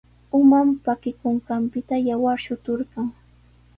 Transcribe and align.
Uman 0.37 0.67
pakikunqanpita 0.85 1.95
yawar 2.07 2.37
shuturqan. 2.45 3.07